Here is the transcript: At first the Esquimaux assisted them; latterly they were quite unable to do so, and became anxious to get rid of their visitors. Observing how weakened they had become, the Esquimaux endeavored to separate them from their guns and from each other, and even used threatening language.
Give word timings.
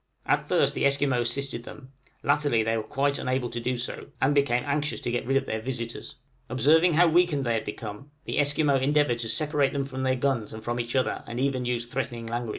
At 0.25 0.41
first 0.41 0.73
the 0.73 0.83
Esquimaux 0.83 1.21
assisted 1.21 1.63
them; 1.63 1.91
latterly 2.23 2.63
they 2.63 2.75
were 2.75 2.81
quite 2.81 3.19
unable 3.19 3.51
to 3.51 3.59
do 3.59 3.77
so, 3.77 4.07
and 4.19 4.33
became 4.33 4.63
anxious 4.65 4.99
to 5.01 5.11
get 5.11 5.27
rid 5.27 5.37
of 5.37 5.45
their 5.45 5.61
visitors. 5.61 6.15
Observing 6.49 6.93
how 6.93 7.05
weakened 7.07 7.45
they 7.45 7.53
had 7.53 7.65
become, 7.65 8.09
the 8.25 8.39
Esquimaux 8.39 8.79
endeavored 8.79 9.19
to 9.19 9.29
separate 9.29 9.73
them 9.73 9.83
from 9.83 10.01
their 10.01 10.15
guns 10.15 10.53
and 10.53 10.63
from 10.63 10.79
each 10.79 10.95
other, 10.95 11.23
and 11.27 11.39
even 11.39 11.65
used 11.65 11.91
threatening 11.91 12.25
language. 12.25 12.49